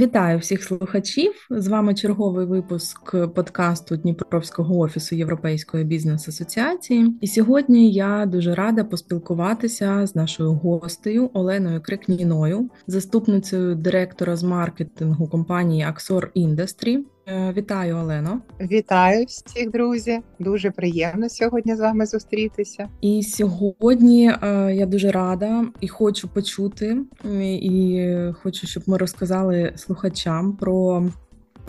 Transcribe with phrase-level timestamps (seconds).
[0.00, 1.32] Вітаю всіх слухачів.
[1.50, 7.18] З вами черговий випуск подкасту Дніпровського офісу Європейської бізнес-асоціації.
[7.20, 15.28] І сьогодні я дуже рада поспілкуватися з нашою гостею Оленою Крикніною, заступницею директора з маркетингу
[15.28, 16.98] компанії Axor Industry.
[17.32, 18.40] Е, вітаю, Олено.
[18.60, 20.20] Вітаю всіх, друзі.
[20.38, 22.88] Дуже приємно сьогодні з вами зустрітися.
[23.00, 26.98] І сьогодні е, я дуже рада і хочу почути,
[27.42, 28.06] і
[28.42, 31.04] хочу, щоб ми розказали слухачам про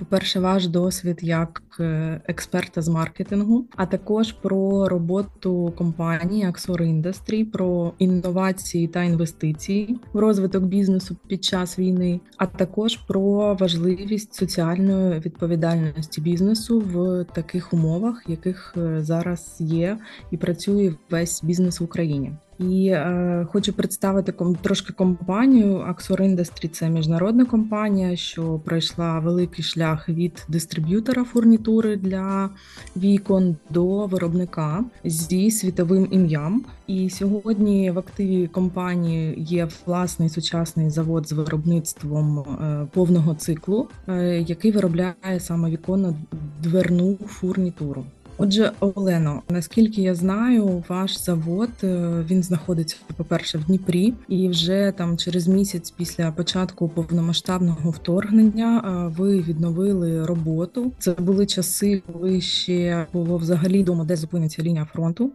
[0.02, 7.46] по-перше, ваш досвід як е, експерта з маркетингу, а також про роботу компанії Axor Industry,
[7.46, 15.20] про інновації та інвестиції в розвиток бізнесу під час війни, а також про важливість соціальної
[15.20, 19.98] відповідальності бізнесу в таких умовах, яких е, зараз є
[20.32, 22.34] і працює весь бізнес в Україні.
[22.70, 25.78] І е, хочу представити ком трошки компанію.
[25.78, 32.50] Axor Industry– це міжнародна компанія, що пройшла великий шлях від дистриб'ютора фурнітури для
[32.98, 36.66] вікон до виробника зі світовим ім'ям.
[36.88, 44.44] І сьогодні в активі компанії є власний сучасний завод з виробництвом е, повного циклу, е,
[44.48, 46.16] який виробляє саме віконно
[46.64, 48.06] дверну фурнітуру.
[48.44, 54.50] Отже, Олено, наскільки я знаю, ваш завод е, він знаходиться по перше в Дніпрі, і
[54.50, 60.92] вже там через місяць після початку повномасштабного вторгнення е, ви відновили роботу.
[61.00, 65.32] Це були часи, коли ще було взагалі дома, де зупиниться лінія фронту,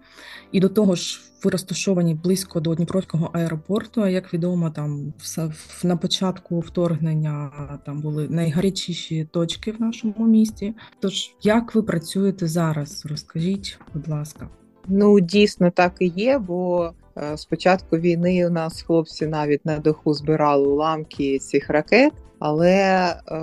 [0.57, 4.03] і до того ж ви розташовані близько до Дніпровського аеропорту.
[4.03, 5.53] А як відомо, там все
[5.85, 7.51] на початку вторгнення
[7.87, 10.75] там були найгарячіші точки в нашому місті.
[11.01, 13.07] Тож як ви працюєте зараз?
[13.07, 14.49] Розкажіть, будь ласка.
[14.89, 19.79] Ну дійсно так і є, бо е, з початку війни у нас хлопці навіть на
[19.79, 22.13] даху збирали уламки цих ракет.
[22.39, 23.41] Але е,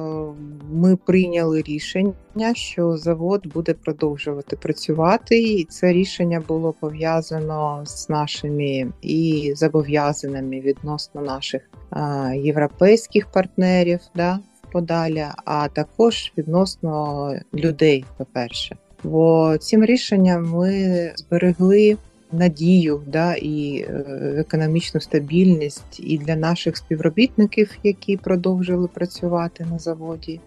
[0.72, 8.87] ми прийняли рішення, що завод буде продовжувати працювати, і це рішення було пов'язано з нашими
[9.02, 11.61] і зобов'язаними відносно наших
[11.92, 14.39] е, європейських партнерів, да,
[14.71, 18.05] подалі, а також відносно людей.
[18.17, 21.98] По перше, бо цим рішенням ми зберегли
[22.33, 24.05] надію да, і е,
[24.38, 30.39] економічну стабільність і для наших співробітників, які продовжили працювати на заводі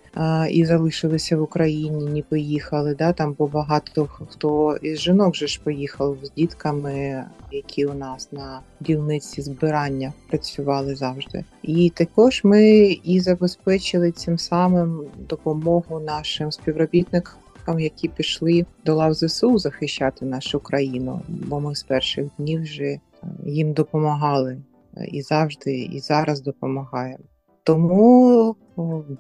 [0.51, 2.95] і залишилися в Україні, не поїхали.
[2.95, 8.29] Да, Там бо багато хто із жінок вже ж поїхав з дітками, які у нас
[8.33, 11.45] на дільниці збирання працювали завжди.
[11.63, 17.35] І також ми і забезпечили цим самим допомогу нашим співробітникам
[17.67, 22.85] діткам, які пішли до лав ЗСУ захищати нашу країну, бо ми з перших днів вже
[22.85, 23.01] е,
[23.47, 24.63] їм допомагали
[24.97, 27.25] е, і завжди, і зараз допомагаємо.
[27.65, 28.57] Тому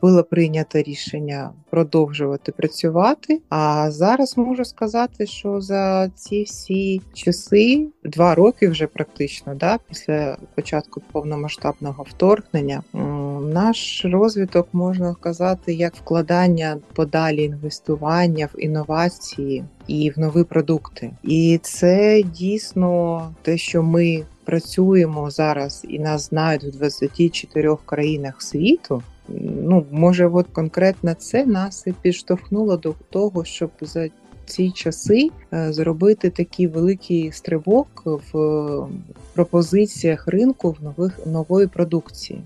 [0.02, 3.42] було прийнято рішення продовжувати працювати.
[3.48, 10.36] А зараз можу сказати, що за ці всі часи, два роки вже практично, да, після
[10.54, 12.82] початку повномасштабного вторгнення,
[13.46, 21.10] наш розвиток можна сказати як вкладання подалі інвестування в інновації і в нові продукти.
[21.22, 29.02] І це дійсно те, що ми працюємо зараз і нас знають в 24 країнах світу.
[29.62, 34.08] Ну, може, от конкретно це нас і підштовхнуло до того, щоб за
[34.46, 38.88] ці часи е, зробити такий великий стрибок в
[39.34, 42.40] пропозиціях ринку в нових нової продукції.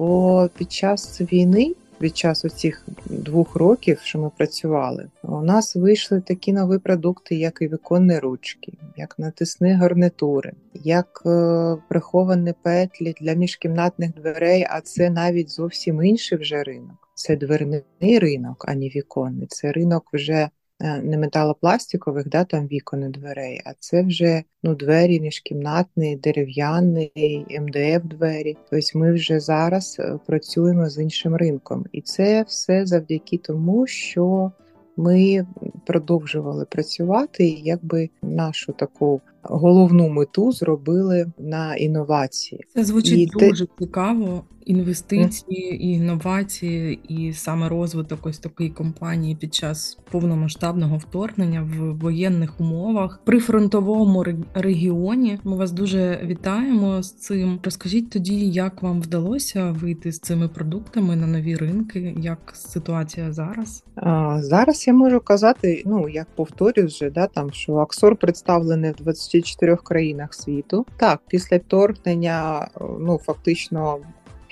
[0.00, 6.20] Бо під час війни від часу цих двох років, що ми працювали, у нас вийшли
[6.20, 13.32] такі нові продукти, як і віконні ручки, як натисні гарнитури, як е, приховані петлі для
[13.32, 17.08] міжкімнатних дверей, а це навіть зовсім інший вже ринок.
[17.14, 19.46] Це дверний ринок, а не віконний.
[19.46, 20.48] Це ринок вже
[20.80, 27.12] не металопластикових, да, там вікон і дверей, а це вже ну, двері міжкімнатні, дерев'яні,
[27.60, 28.56] МДФ двері.
[28.70, 31.84] Тобто ми вже зараз е, працюємо з іншим ринком.
[31.92, 34.52] І це все завдяки тому, що
[34.96, 35.46] ми
[35.86, 42.64] продовжували працювати, і якби нашу таку головну мету зробили на інновації.
[42.74, 43.72] Це звучить і дуже те...
[43.78, 51.98] цікаво інвестиції, і інновації, і саме розвиток ось такої компанії під час повномасштабного вторгнення в
[51.98, 55.38] воєнних умовах при фронтовому регіоні.
[55.44, 57.60] Ми вас дуже вітаємо з цим.
[57.62, 62.14] Розкажіть тоді, як вам вдалося вийти з цими продуктами на нові ринки?
[62.20, 63.84] Як ситуація зараз?
[63.94, 69.08] А, Зараз я можу казати, ну як повторюсь вже, да там що Аксор представлений в
[69.30, 70.86] 24 країнах світу.
[70.96, 72.68] Так, після вторгнення,
[72.98, 73.98] ну фактично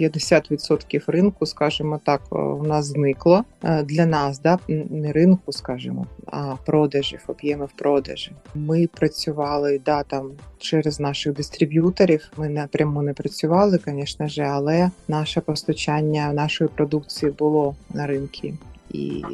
[0.00, 3.44] 50% ринку, скажімо так, у нас зникло
[3.84, 8.32] для нас, да не ринку, скажімо, а продажів, об'ємів продажі.
[8.54, 12.30] Ми працювали да там через наших дистриб'юторів.
[12.36, 18.28] Ми напряму не працювали, звісно ж, але наше постачання нашої продукції було на ринку
[18.90, 19.24] і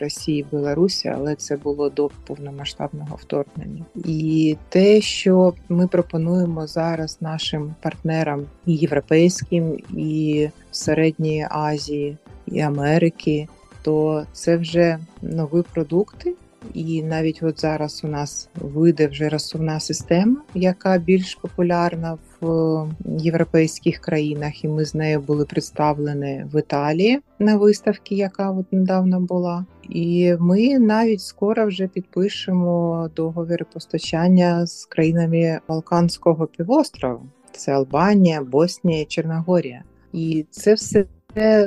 [0.00, 3.84] Росії, Білорусі, але це було до повномасштабного вторгнення.
[3.94, 12.16] І те, що ми пропонуємо зараз нашим партнерам і європейським, і середньої Азії,
[12.46, 13.48] і Америки,
[13.82, 16.34] то це вже нові продукти.
[16.74, 22.86] І навіть от зараз у нас вийде вже розсувна система, яка більш популярна в
[23.18, 29.20] європейських країнах, і ми з нею були представлені в Італії на виставці, яка от недавно
[29.20, 29.66] була.
[29.88, 37.20] І ми навіть скоро вже підпишемо договір постачання з країнами Балканського півострову.
[37.52, 39.82] Це Албанія, Боснія, Чорногорія.
[40.12, 41.04] І це все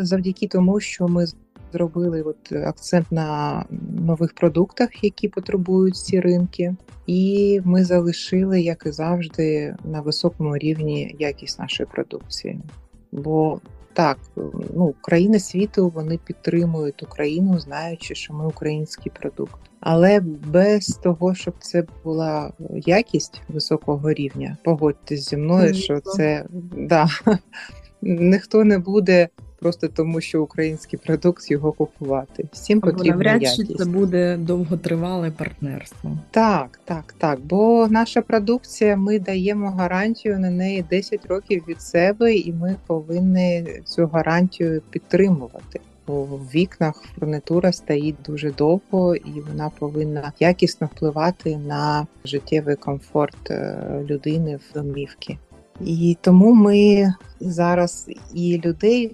[0.01, 1.25] завдяки тому, що ми
[1.73, 3.65] зробили от акцент на
[3.99, 6.75] нових продуктах, які потребують ці ринки,
[7.07, 12.59] і ми залишили, як і завжди, на високому рівні якість нашої продукції.
[13.11, 13.61] Бо
[13.93, 14.17] так,
[14.75, 19.59] ну країни світу вони підтримують Україну, знаючи, що ми український продукт.
[19.79, 22.53] Але без того, щоб це була
[22.85, 26.45] якість високого рівня, погодьтесь зі мною, що це
[26.77, 27.07] да
[28.01, 29.29] ніхто не буде
[29.61, 32.45] просто тому, що український продукт його купувати.
[32.51, 33.67] Всім потрібна навряд якість.
[33.67, 36.17] чи це буде довготривале партнерство.
[36.31, 37.39] Так, так, так.
[37.39, 43.65] Бо наша продукція, ми даємо гарантію на неї 10 років від себе, і ми повинні
[43.85, 45.79] цю гарантію підтримувати.
[46.07, 53.51] Бо в вікнах фурнитура стоїть дуже довго, і вона повинна якісно впливати на життєвий комфорт
[53.51, 53.77] е,
[54.09, 55.37] людини в домівці.
[55.85, 59.11] І тому ми зараз і людей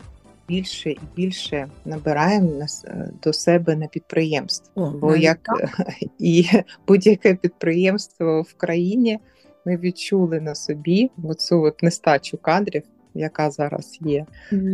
[0.47, 2.85] більше і більше набираємо нас
[3.23, 4.83] до себе на підприємство.
[4.83, 5.39] О, Бо як
[6.19, 6.45] і
[6.88, 9.19] будь-яке підприємство в країні
[9.65, 12.83] ми відчули на собі оцю от нестачу кадрів,
[13.13, 14.25] яка зараз є.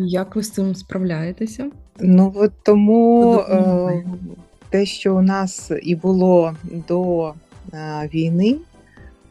[0.05, 1.71] Як ви з цим справляєтеся?
[1.99, 4.03] Ну от тому е,
[4.69, 6.55] те, що у нас і було
[6.87, 7.33] до
[7.73, 8.55] е, війни.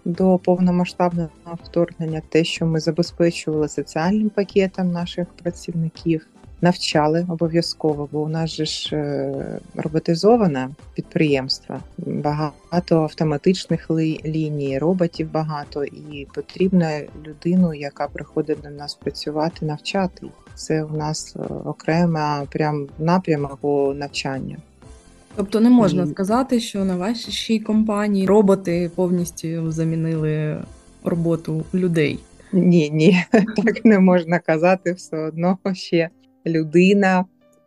[0.05, 1.31] До повномасштабного
[1.65, 6.27] вторгнення, те, що ми забезпечували соціальним пакетом наших працівників,
[6.61, 13.91] навчали обов'язково, бо у нас же ж е, роботизоване підприємство, багато автоматичних
[14.25, 16.91] ліній, роботів багато, і потрібно
[17.27, 20.27] людину, яка приходить до нас працювати, навчати.
[20.55, 24.57] Це у нас е, окрема прям напрямок по навчанню.
[25.37, 30.63] Тобто не можна сказати, що на вашій компанії роботи повністю замінили
[31.05, 32.19] роботу людей.
[32.53, 36.09] Ні, ні, так не можна казати все одно ще
[36.47, 37.25] людина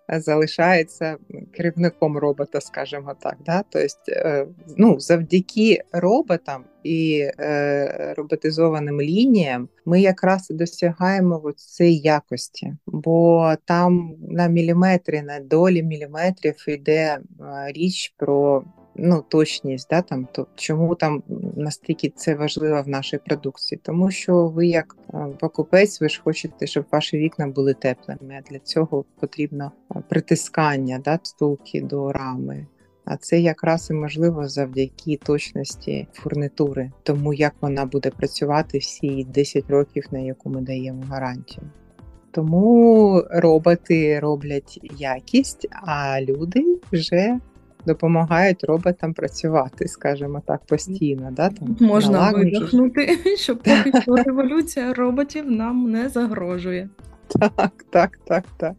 [0.10, 1.18] залишається
[1.52, 3.36] керівником робота, скажімо так.
[3.46, 3.64] Да?
[3.70, 4.48] Тобто,
[4.78, 14.48] ну, завдяки роботам і е, роботизованим лініям ми якраз досягаємо цієї якості, бо там на
[14.48, 17.20] міліметрі, на долі міліметрів йде
[17.68, 18.64] річ про
[18.96, 21.24] ну, точність, да, там, то чому там
[21.56, 23.80] настільки це важливо в нашій продукції?
[23.84, 24.96] Тому що ви, як
[25.40, 28.40] покупець, ви ж хочете, щоб ваші вікна були теплими.
[28.40, 29.72] А для цього потрібно
[30.10, 32.68] притискання да, стулки до рами.
[33.06, 39.70] А це якраз і можливо завдяки точності фурнитури, тому як вона буде працювати всі 10
[39.70, 41.70] років, на яку ми даємо гарантію.
[42.32, 47.40] Тому роботи роблять якість, а люди вже
[47.86, 51.30] допомагають роботам працювати, скажімо так, постійно.
[51.32, 56.90] Да, там, Можна видихнути, щоб поки що революція роботів нам не загрожує.
[57.28, 58.76] Так, так, так, так.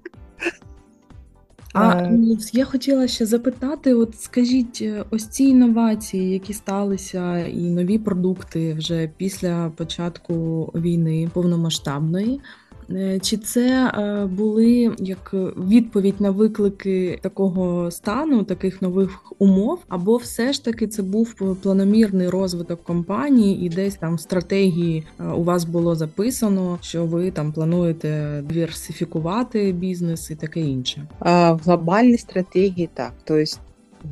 [1.79, 2.19] А е.
[2.53, 8.75] я хотіла ще запитати: от скажіть, е, ось ці інновації, які сталися, і нові продукти
[8.75, 12.41] вже після початку війни повномасштабної.
[12.91, 15.35] Е, чи це е, були як
[15.69, 22.29] відповідь на виклики такого стану, таких нових умов, або все ж таки це був планомірний
[22.29, 27.53] розвиток компанії, і десь там в стратегії е, у вас було записано, що ви там
[27.53, 31.07] плануєте диверсифікувати бізнес і таке інше?
[31.21, 33.45] В глобальній стратегії так, тобто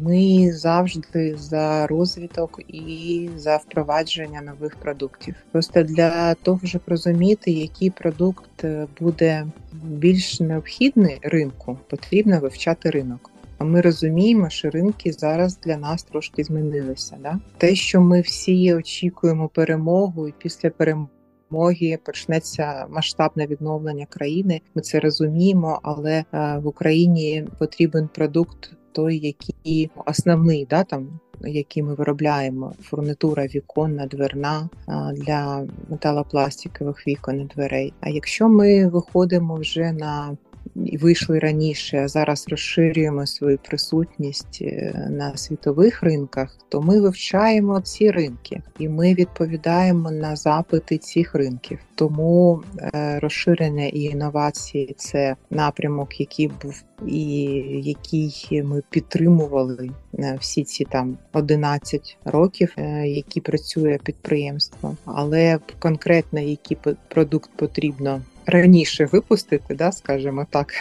[0.03, 5.35] ми завжди за розвиток і за впровадження нових продуктів.
[5.53, 13.31] Просто для того, щоб розуміти, який продукт е, буде більш необхідний ринку, потрібно вивчати ринок.
[13.59, 17.17] А ми розуміємо, що ринки зараз для нас трошки змінилися.
[17.23, 17.39] Да?
[17.59, 21.09] Те, що ми всі очікуємо перемогу, і після перемоги
[21.55, 24.61] перемоги почнеться масштабне відновлення країни.
[24.75, 31.95] Ми це розуміємо, але в Україні потрібен продукт той, який основний, да там які ми
[31.95, 34.69] виробляємо: фурнитура віконна, дверна
[35.15, 37.93] для металопластикових вікон і дверей.
[38.01, 40.37] А якщо ми виходимо вже на
[40.75, 48.11] вийшли раніше, а зараз розширюємо свою присутність е, на світових ринках, то ми вивчаємо ці
[48.11, 51.79] ринки і ми відповідаємо на запити цих ринків.
[51.95, 57.43] Тому е, розширення і інновації це напрямок, який був і
[57.83, 66.79] який ми підтримували е, всі ці там 11 років, які працює підприємство, але конкретно який
[67.09, 70.75] продукт потрібно раніше випустити, да, скажімо так,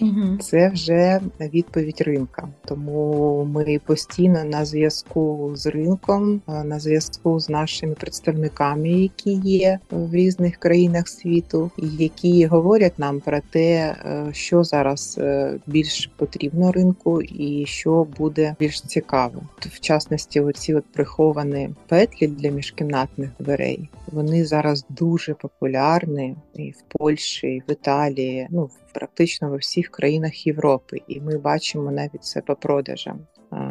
[0.00, 0.38] Угу.
[0.40, 2.48] Це вже відповідь ринка.
[2.64, 10.14] Тому ми постійно на зв'язку з ринком, на зв'язку з нашими представниками, які є в
[10.14, 17.22] різних країнах світу, які говорять нам про те, е, що зараз е, більш потрібно ринку,
[17.22, 19.42] і що буде більш цікаво.
[19.58, 23.90] В частності, оці от приховані петлі для міжкімнатних дверей.
[24.12, 28.46] Вони зараз дуже популярні і в Польщі, і в Італії.
[28.50, 33.20] Ну практично в усіх країнах Європи, і ми бачимо навіть це по продажам.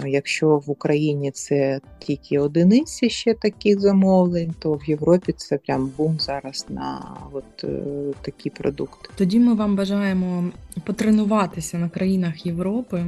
[0.05, 6.19] Якщо в Україні це тільки одиниці ще таких замовлень, то в Європі це прям бум
[6.19, 7.83] зараз на от е,
[8.21, 9.09] такі продукти.
[9.15, 10.43] Тоді ми вам бажаємо
[10.85, 13.05] потренуватися на країнах Європи.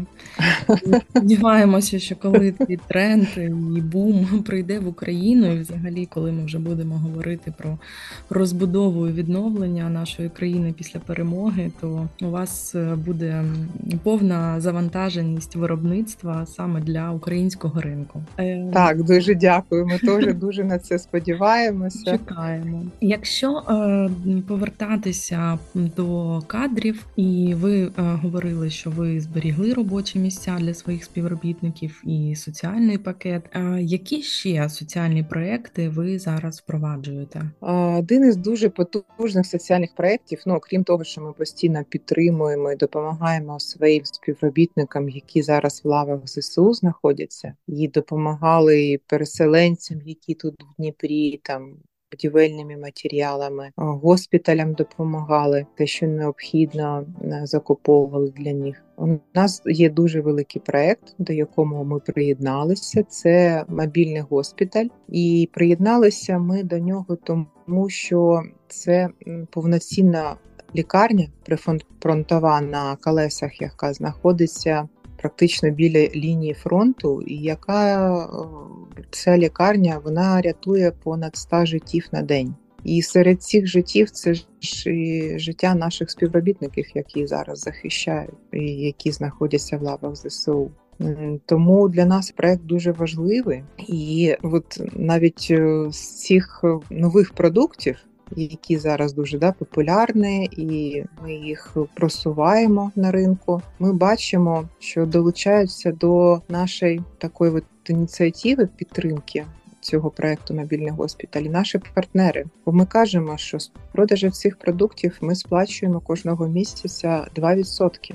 [1.09, 3.27] Сподіваємося, що коли цей тренд
[3.77, 7.77] і бум прийде в Україну, і взагалі, коли ми вже будемо говорити про
[8.29, 13.43] розбудову і відновлення нашої країни після перемоги, то у вас е, буде
[14.03, 18.23] повна завантаженість виробництва саме для українського ринку.
[18.37, 19.85] Е, так, дуже дякую.
[19.85, 22.11] Ми теж дуже на це сподіваємося.
[22.11, 22.85] Чекаємо.
[23.01, 24.09] Якщо е,
[24.47, 32.01] повертатися до кадрів, і ви е, говорили, що ви зберігли робочі місця для своїх співробітників
[32.05, 33.43] і соціальний пакет.
[33.53, 37.41] Е, які ще соціальні проекти ви зараз впроваджуєте?
[37.97, 43.59] Один із дуже потужних соціальних проєктів, ну окрім того, що ми постійно підтримуємо і допомагаємо
[43.59, 51.39] своїм співробітникам, які зараз в лавах ЗСУ знаходяться, і допомагали переселенцям, які тут в Дніпрі,
[51.43, 51.73] там
[52.11, 58.83] будівельними матеріалами, госпіталям допомагали те, що необхідно е, закуповували для них.
[58.97, 63.03] У нас є дуже великий проект, до якого ми приєдналися.
[63.03, 69.09] Це мобільний госпіталь, і приєдналися ми до нього, тому що це
[69.51, 70.35] повноцінна
[70.75, 74.89] лікарня прифронтова на колесах, яка знаходиться
[75.21, 78.27] практично біля лінії фронту, і яка е,
[79.11, 82.55] ця лікарня вона рятує понад 100 життів на день.
[82.83, 84.45] І серед цих життів це ж
[84.85, 90.71] і життя наших співробітників, які зараз захищають, і які знаходяться в лавах ЗСУ.
[91.45, 97.97] Тому для нас проект дуже важливий, і от навіть е, з цих нових продуктів,
[98.35, 103.61] які зараз дуже да, популярні, і ми їх просуваємо на ринку.
[103.79, 109.45] Ми бачимо, що долучаються до нашої такої от ініціативи підтримки.
[109.81, 112.45] Цього проекту мобільний госпіталь наші партнери.
[112.65, 118.13] Бо ми кажемо, що з продажу цих продуктів ми сплачуємо кожного місяця 2%.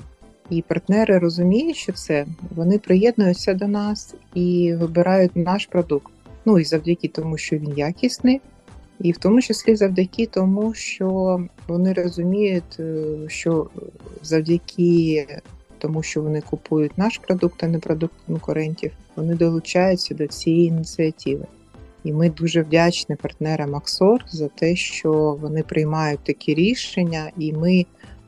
[0.49, 6.11] І партнери розуміють, що це вони приєднуються до нас і вибирають наш продукт.
[6.45, 8.41] Ну і завдяки тому, що він якісний,
[8.99, 13.67] і в тому числі завдяки тому, що вони розуміють, е, що
[14.21, 15.27] завдяки
[15.77, 21.45] тому, що вони купують наш продукт, а не продукт конкурентів, вони долучаються до цієї ініціативи.
[22.03, 27.85] І ми дуже вдячні партнерам Аксор за те, що вони приймають такі рішення, і ми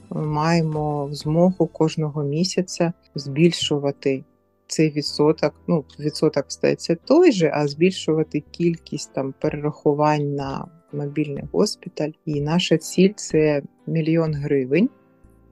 [0.09, 4.23] маємо змогу кожного місяця збільшувати
[4.67, 12.11] цей відсоток, ну відсоток стається той же, а збільшувати кількість там перерахувань на мобільний госпіталь.
[12.25, 14.89] І наша ціль це мільйон гривень,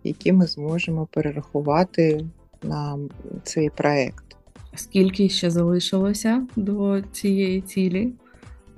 [0.03, 2.25] які ми зможемо перерахувати
[2.63, 2.99] на
[3.43, 4.25] цей проект.
[4.75, 8.13] Скільки ще залишилося до цієї цілі?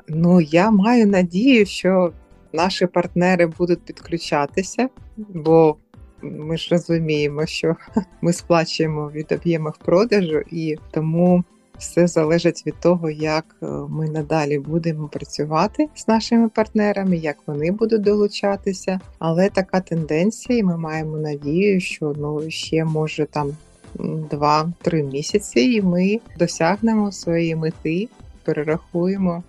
[0.08, 2.14] Ну я маю надію, що
[2.54, 5.78] наші партнери будуть підключатися, бо
[6.22, 7.76] ми ж розуміємо, що
[8.22, 11.44] ми сплачуємо від об'ємів продажу, і тому
[11.78, 17.72] все залежить від того, як е, ми надалі будемо працювати з нашими партнерами, як вони
[17.72, 19.00] будуть долучатися.
[19.20, 23.58] Але така тенденція, і ми маємо надію, що ну ще може там
[23.96, 28.10] 2-3 місяці, і ми досягнемо своєї мети,
[28.44, 29.44] перерахуємо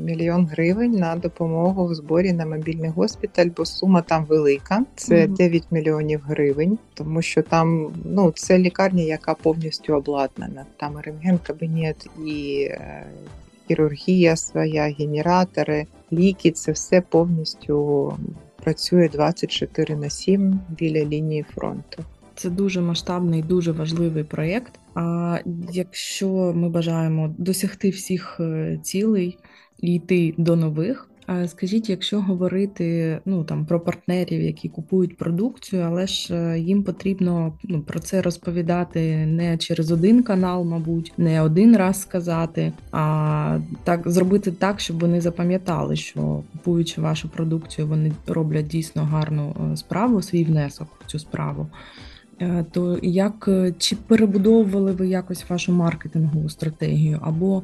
[0.00, 4.84] мільйон гривень на допомогу в зборі на мобільний госпіталь, бо сума там велика.
[4.96, 10.66] Це 9 мільйонів гривень, тому що там ну це лікарня, яка повністю обладнана.
[10.76, 13.06] Там рентген кабінет і е,
[13.68, 18.12] хірургія своя, генератори, ліки це все повністю
[18.64, 22.04] працює 24 на 7 біля лінії фронту.
[22.36, 24.72] Це дуже масштабний, дуже важливий проєкт.
[24.94, 25.38] А
[25.72, 29.38] якщо ми бажаємо досягти всіх е, цілей
[29.78, 31.08] йти до нових,
[31.46, 37.52] Скажіть, якщо говорити ну там про партнерів, які купують продукцію, але ж е, їм потрібно
[37.64, 44.10] ну про це розповідати не через один канал, мабуть, не один раз сказати, а так
[44.10, 50.22] зробити так, щоб вони запам'ятали, що купуючи вашу продукцію, вони роблять дійсно гарну е, справу,
[50.22, 51.66] свій внесок в цю справу.
[52.40, 57.62] Е, то як чи перебудовували ви якось вашу маркетингову стратегію або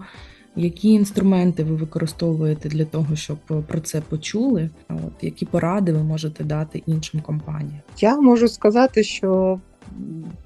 [0.57, 4.71] які інструменти ви використовуєте для того, щоб про це почули?
[4.89, 7.81] От які поради ви можете дати іншим компаніям?
[8.01, 9.61] Я можу сказати, що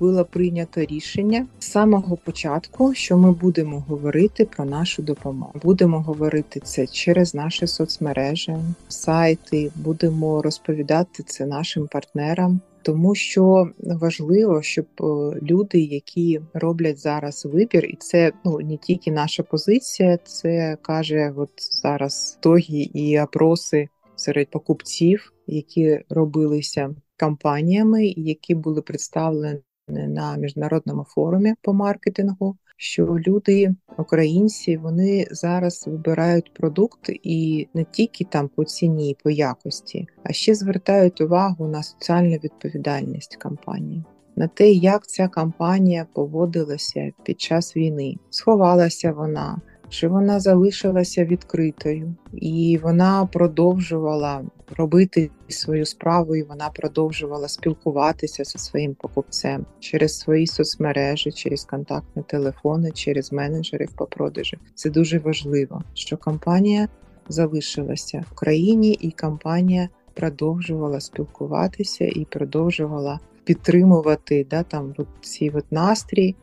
[0.00, 5.52] було прийнято рішення з самого початку, що ми будемо говорити про нашу допомогу.
[5.62, 8.56] Будемо говорити це через наші соцмережі,
[8.88, 15.04] сайти, будемо розповідати це нашим партнерам тому що важливо, щоб е,
[15.42, 21.50] люди, які роблять зараз вибір, і це ну не тільки наша позиція, це каже от
[21.56, 31.54] зараз тогі і опроси серед покупців, які робилися компаніями, які були представлені на міжнародному форумі
[31.62, 39.16] по маркетингу що люди, українці, вони зараз вибирають продукт і не тільки там по ціні,
[39.24, 44.04] по якості, а ще звертають увагу на соціальну відповідальність компанії.
[44.36, 49.60] На те, як ця кампанія поводилася під час війни, сховалася вона,
[49.94, 54.42] чи вона залишилася відкритою, і вона продовжувала
[54.76, 62.22] робити свою справу, і вона продовжувала спілкуватися зі своїм покупцем через свої соцмережі, через контактні
[62.22, 64.58] телефони, через менеджерів по продажі.
[64.74, 66.88] Це дуже важливо, що компанія
[67.28, 75.72] залишилася в країні, і компанія продовжувала спілкуватися і продовжувала підтримувати да, там от ці от
[75.72, 76.34] настрій.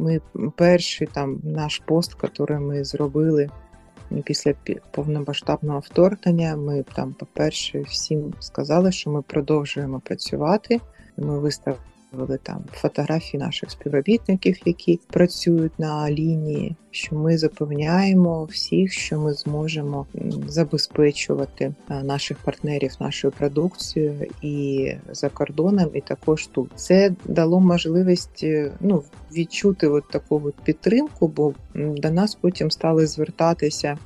[0.00, 0.20] Ми
[0.56, 3.48] перший там наш пост, який ми зробили
[4.24, 4.54] після
[4.90, 10.80] повномасштабного вторгнення, ми там, по-перше, всім сказали, що ми продовжуємо працювати.
[11.16, 16.76] Ми виставили вивели там фотографії наших співробітників, які працюють на лінії.
[16.90, 20.06] Що ми запевняємо всіх, що ми зможемо
[20.46, 28.72] забезпечувати наших партнерів нашою продукцією і за кордоном, і також тут це дало можливість е,
[28.80, 33.98] ну відчути от таку от підтримку, бо до нас потім стали звертатися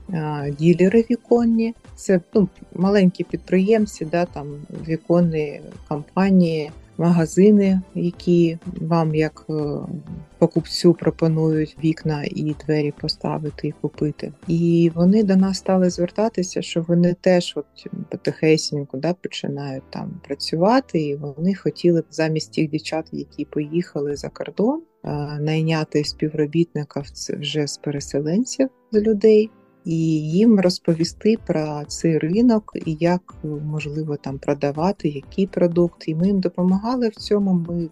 [0.59, 1.75] ділери віконні.
[1.97, 4.47] Це ну маленькі підприємці, да там
[4.88, 9.54] віконні компанії магазини, які вам як е,
[10.38, 14.33] покупцю пропонують вікна і двері поставити і купити.
[14.48, 21.00] І вони до нас стали звертатися, що вони теж от потихесеньку да, починають там працювати,
[21.00, 25.09] і вони хотіли б замість тих дівчат, які поїхали за кордон, е,
[25.40, 29.50] найняти співробітника вже з переселенців з людей
[29.85, 29.97] і
[30.31, 36.09] їм розповісти про цей ринок і як можливо там продавати, який продукт.
[36.09, 37.53] І ми їм допомагали в цьому.
[37.53, 37.88] Ми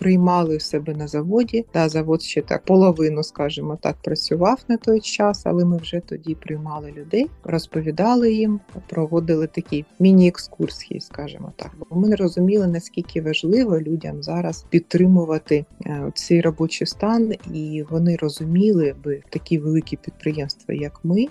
[0.00, 1.64] приймали в себе на заводі.
[1.74, 6.34] Да, Завод ще так половину, скажімо так, працював на той час, але ми вже тоді
[6.34, 11.70] приймали людей, розповідали їм, проводили такі міні-екскурсії, скажімо так.
[11.78, 18.16] Бо ми не розуміли, наскільки важливо людям зараз підтримувати е, цей робочий стан, і вони
[18.16, 21.26] розуміли би такі великі підприємства, як ми,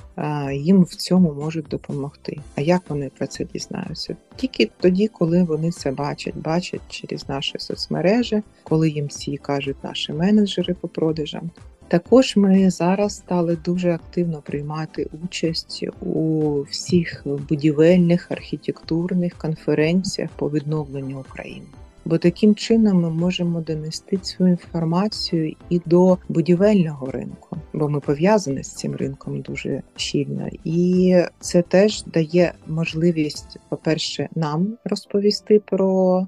[0.54, 2.38] їм в цьому можуть допомогти.
[2.56, 4.16] А як вони про це дізнаються?
[4.36, 10.14] Тільки тоді, коли вони це бачать, бачать через наші соцмережі, коли їм всі кажуть наші
[10.14, 11.50] менеджери по продажам.
[11.88, 21.20] Також ми зараз стали дуже активно приймати участь у всіх будівельних архітектурних конференціях по відновленню
[21.20, 21.66] України.
[22.06, 28.64] Бо таким чином ми можемо донести цю інформацію і до будівельного ринку, бо ми пов'язані
[28.64, 36.28] з цим ринком дуже щільно, і це теж дає можливість, по-перше, нам розповісти про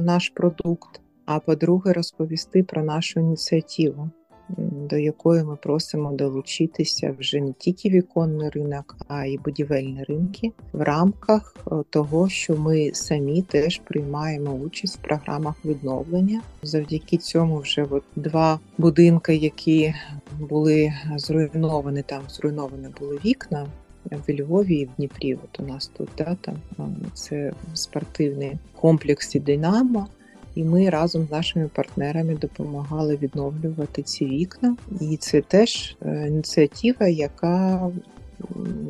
[0.00, 0.99] наш продукт
[1.32, 4.10] а по-друге, розповісти про нашу ініціативу,
[4.58, 10.80] до якої ми просимо долучитися вже не тільки віконний ринок, а й будівельні ринки в
[10.80, 16.42] рамках е, того, що ми самі теж приймаємо участь в програмах відновлення.
[16.62, 19.94] Завдяки цьому вже от два будинки, які
[20.40, 23.66] були зруйновані, там зруйновані були вікна.
[24.26, 25.34] в Львові і в Дніпрі.
[25.34, 26.56] От у нас тут да, там
[27.14, 30.08] це спортивний комплекс і Динамо.
[30.60, 34.76] І ми разом з нашими партнерами допомагали відновлювати ці вікна.
[35.00, 37.90] І це теж е, ініціатива, яка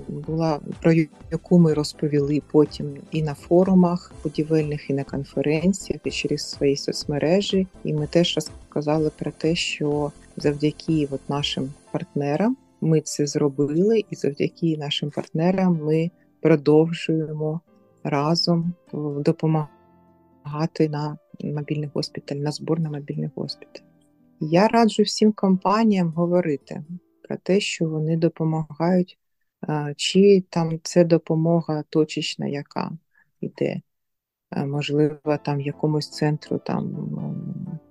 [0.09, 0.93] була про
[1.31, 7.67] яку ми розповіли потім і на форумах будівельних, і на конференціях, і через свої соцмережі.
[7.85, 14.17] І ми теж розказали про те, що завдяки от нашим партнерам ми це зробили, і
[14.17, 17.61] завдяки нашим партнерам ми продовжуємо
[18.05, 18.73] разом
[19.25, 23.85] допомагати на мобільний госпіталь, на збор на мобільний госпіталь.
[24.41, 26.85] Я раджу всім компаніям говорити
[27.23, 29.19] про те, що вони допомагають,
[29.97, 32.93] чи там це допомога точечна, яка
[33.41, 33.81] йде,
[34.57, 37.09] можливо, там якомусь центру, там,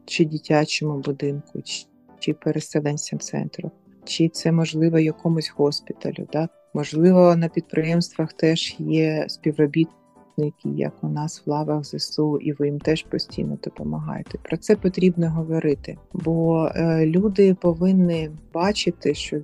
[0.05, 1.61] чи дитячому будинку,
[2.19, 3.71] чи переселенцям центру,
[4.03, 6.27] чи це можливо якомусь госпіталю.
[6.33, 6.49] Да?
[6.73, 9.98] Можливо, на підприємствах теж є співробітники
[10.63, 14.37] як у нас в лавах ЗСУ, і ви їм теж постійно допомагаєте.
[14.43, 19.37] Про це потрібно говорити, бо е, люди повинні бачити, що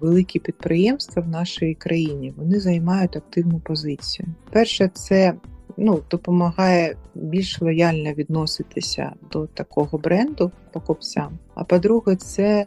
[0.00, 4.28] великі підприємства в нашій країні вони займають активну позицію.
[4.50, 5.34] Перше, це
[5.76, 11.38] ну, допомагає більш лояльно відноситися до такого бренду покупцям.
[11.54, 12.66] А по-друге, це,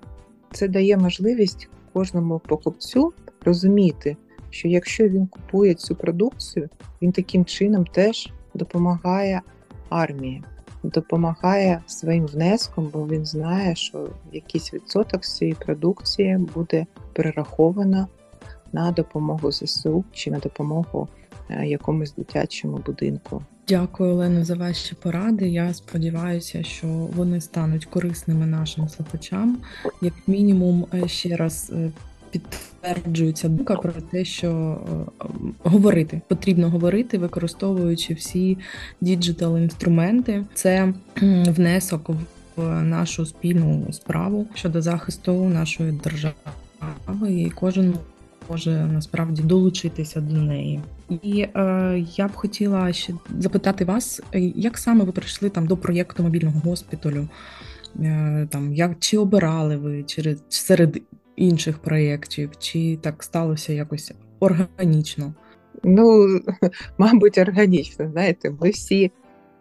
[0.51, 3.13] це дає можливість кожному покупцю
[3.45, 4.17] розуміти
[4.49, 6.69] що якщо він купує цю продукцію,
[7.01, 9.41] він таким чином теж допомагає
[9.89, 10.43] армії,
[10.83, 18.07] допомагає своїм внеском, бо він знає, що якийсь відсоток цієї продукції буде перераховано
[18.73, 21.07] на допомогу ЗСУ чи на допомогу
[21.49, 23.43] е, якомусь дитячому будинку.
[23.67, 25.49] Дякую, Олено, за ваші поради.
[25.49, 29.57] Я сподіваюся, що вони стануть корисними нашим слухачам.
[30.01, 31.91] Як мінімум, е, ще раз е,
[32.39, 34.81] підтверджується думка про те, що
[35.21, 35.25] е,
[35.63, 38.57] говорити потрібно говорити, використовуючи всі
[39.01, 40.45] digital інструменти.
[40.53, 40.93] Це
[41.45, 42.09] внесок
[42.55, 46.33] в нашу спільну справу щодо захисту нашої держави,
[47.27, 47.93] і кожен
[48.49, 50.81] може насправді долучитися до неї.
[51.09, 54.21] І е, я б хотіла ще запитати вас,
[54.55, 57.27] як саме ви прийшли там до проєкту мобільного госпіталю?
[57.99, 61.01] Е, там як чи обирали ви через серед
[61.37, 65.33] інших проєктів, чи так сталося якось органічно?
[65.83, 66.39] Ну,
[66.97, 68.09] мабуть, органічно.
[68.11, 69.11] Знаєте, ми всі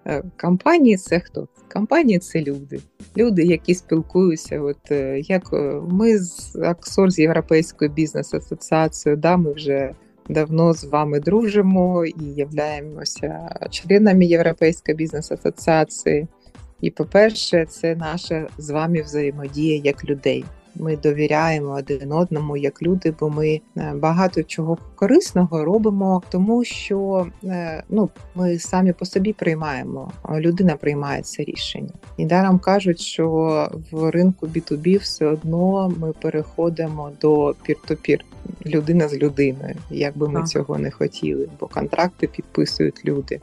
[0.06, 1.48] е, компанії це хто?
[1.72, 2.80] Компанії це люди.
[3.16, 4.60] Люди, які спілкуються.
[4.60, 9.90] От е, як е, ми з Аксор з Європейською бізнес-асоціацією, да, ми вже
[10.28, 16.26] давно з вами дружимо і являємося членами Європейської бізнес-асоціації.
[16.80, 20.44] І, по-перше, це наша з вами взаємодія як людей.
[20.78, 27.26] Ми довіряємо один одному як люди, бо ми е, багато чого корисного робимо, тому що
[27.44, 30.12] е, ну ми самі по собі приймаємо.
[30.38, 31.92] Людина приймає це рішення.
[32.16, 33.28] І даром кажуть, що
[33.90, 38.24] в ринку B2B все одно ми переходимо до пір-то-пір.
[38.66, 40.48] Людина з людиною, як би ми так.
[40.48, 43.40] цього не хотіли, бо контракти підписують люди.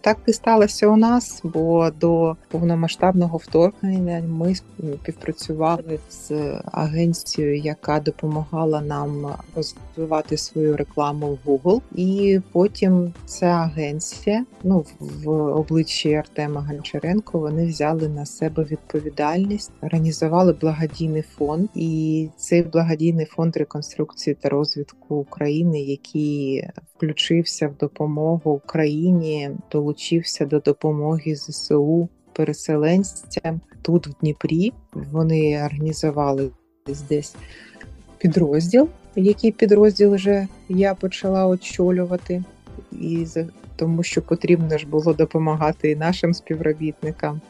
[0.00, 6.32] Так і сталося у нас, бо до повномасштабного вторгнення ми співпрацювали з
[6.72, 11.80] агенцією, яка допомагала нам розвивати свою рекламу в Google.
[11.94, 20.52] І потім ця агенція, ну в обличчі Артема Гончаренко, вони взяли на себе відповідальність, організували
[20.52, 26.68] благодійний фонд, і цей благодійний фонд реконструкції та розвитку України, який
[27.02, 34.72] включився в допомогу Україні долучився до допомоги ЗСУ переселенцям тут, в Дніпрі.
[34.92, 36.50] Вони організували
[37.08, 37.34] десь
[38.18, 42.44] підрозділ, який підрозділ вже я почала очолювати,
[42.92, 43.26] і
[43.76, 47.40] тому що потрібно ж було допомагати і нашим співробітникам,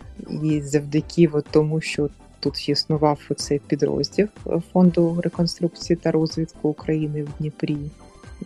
[0.43, 2.09] і завдяки тому, що
[2.41, 4.27] тут існував цей підрозділ
[4.73, 7.77] фонду реконструкції та розвитку України в Дніпрі.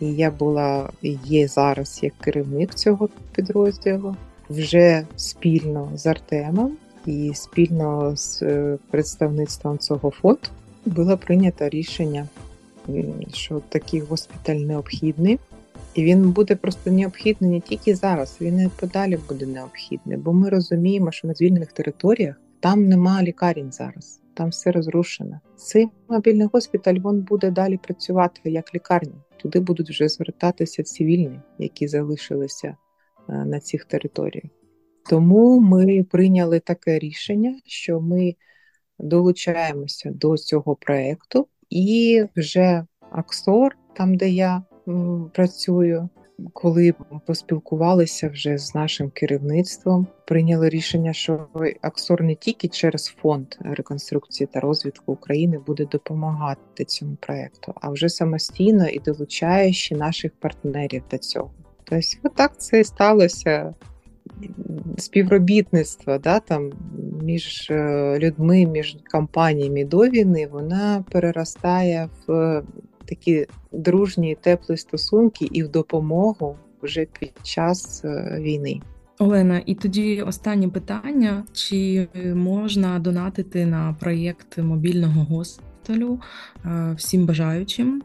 [0.01, 0.89] І я була
[1.25, 4.15] є зараз як керівник цього підрозділу
[4.49, 10.39] вже спільно з Артемом і спільно з е, представництвом цього фонду
[10.85, 12.27] було прийнято рішення,
[13.33, 15.39] що такий госпіталь необхідний.
[15.93, 20.49] І він буде просто необхідний не тільки зараз, він і подалі буде необхідний, бо ми
[20.49, 25.39] розуміємо, що на звільнених територіях там немає лікарень зараз, там все розрушено.
[25.55, 31.87] Цей мобільний госпіталь він буде далі працювати як лікарня туди будуть вже звертатися цивільні, які
[31.87, 32.75] залишилися е,
[33.45, 34.51] на цих територіях.
[35.09, 38.35] Тому ми прийняли таке рішення, що ми
[38.99, 44.63] долучаємося до цього проекту, і вже Аксор, там де я
[45.33, 46.09] працюю.
[46.53, 46.93] Коли
[47.25, 51.47] поспілкувалися вже з нашим керівництвом, прийняли рішення, що
[51.81, 58.09] Аксор не тільки через фонд реконструкції та розвитку України буде допомагати цьому проекту, а вже
[58.09, 61.51] самостійно і долучаючи наших партнерів до цього.
[61.83, 63.73] Тобто, отак це і сталося.
[64.97, 66.71] Співробітництво да, там,
[67.21, 72.63] між е, людьми, між компаніями до війни, вона переростає в
[73.07, 78.81] такі дружні, теплі стосунки і в допомогу вже під час е, війни.
[79.19, 86.19] Олена, і тоді останнє питання: чи можна донатити на проєкт мобільного госпіталю
[86.65, 88.01] е, всім бажаючим?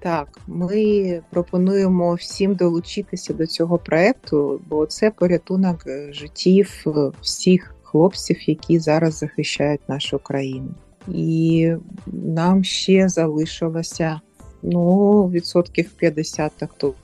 [0.00, 6.84] Так, ми пропонуємо всім долучитися до цього проекту, бо це порятунок е, життів
[7.20, 10.74] всіх хлопців, які зараз захищають нашу країну.
[11.08, 11.72] І
[12.06, 14.20] нам ще залишилося
[14.66, 16.94] ну, відсотків 50 так то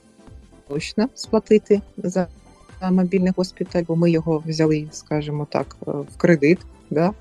[0.67, 2.27] точно сплатити за
[2.91, 7.13] мобільний госпіталь, бо ми його взяли, скажімо так, е, в кредит, да?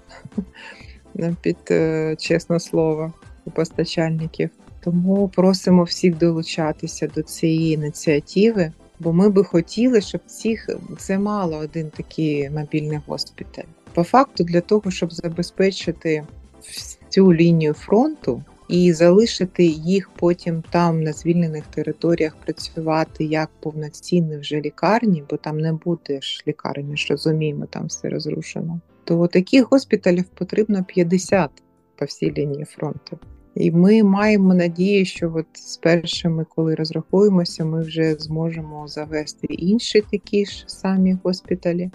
[1.43, 3.13] під е, чесне слово
[3.45, 4.51] у постачальників.
[4.81, 11.57] Тому просимо всіх долучатися до цієї ініціативи, бо ми би хотіли, щоб всіх це мало
[11.57, 13.69] один такий мобільний госпіталь.
[13.95, 16.25] По факту, для того, щоб забезпечити
[16.61, 24.61] всю лінію фронту, і залишити їх потім там на звільнених територіях працювати як повноцінні вже
[24.61, 28.81] лікарні, бо там не буде ж лікарні, що розуміємо, там все розрушено.
[29.05, 31.51] То таких госпіталів потрібно 50
[31.97, 33.19] по всій лінії фронту.
[33.55, 40.01] І ми маємо надію, що от з першими, коли розрахуємося, ми вже зможемо завести інші
[40.11, 41.91] такі ж самі госпіталі.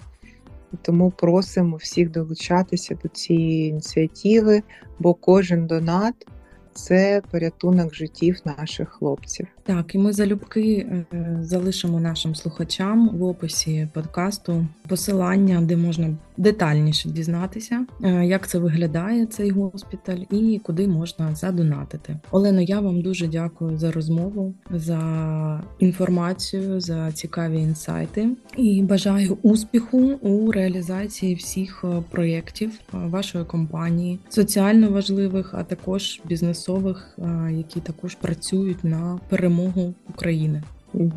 [0.82, 4.64] Тому просимо всіх долучатися до цієї ініціативи,
[5.00, 6.16] бо кожен донат
[6.78, 9.48] це порятунок життів наших хлопців.
[9.64, 17.10] Так, і ми залюбки е, залишимо нашим слухачам в описі подкасту посилання, де можна детальніше
[17.10, 22.18] дізнатися, е, як це виглядає цей госпіталь і куди можна задонатити.
[22.32, 30.00] Олено, я вам дуже дякую за розмову, за інформацію, за цікаві інсайти і бажаю успіху
[30.22, 36.22] у реалізації всіх е, проєктів вашої компанії, соціально важливих, а також
[36.68, 37.18] бізнесових,
[37.52, 40.64] які також працюють на перемогу України.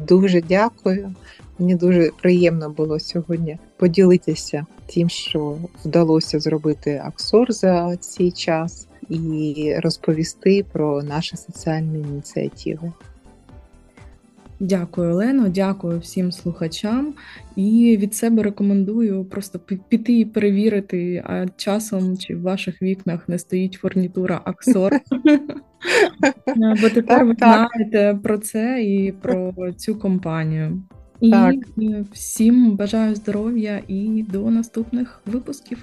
[0.09, 1.15] Дуже дякую.
[1.59, 9.75] Мені дуже приємно було сьогодні поділитися тим, що вдалося зробити Аксор за цей час, і
[9.79, 12.93] розповісти про наші соціальні ініціативи.
[14.61, 17.15] Дякую, Олено, дякую всім слухачам.
[17.57, 23.39] І від себе рекомендую просто піти і перевірити, а часом чи в ваших вікнах не
[23.39, 24.93] стоїть фурнітура Аксор.
[26.83, 30.83] Бо тепер ви знаєте про це і про цю компанію.
[31.21, 31.55] І так.
[32.13, 35.79] всім бажаю здоров'я і до наступних випусків.